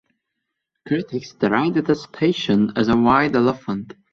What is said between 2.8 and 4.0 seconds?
a white elephant.